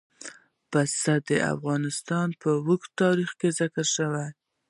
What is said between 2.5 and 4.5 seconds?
اوږده تاریخ کې ذکر شوی دی.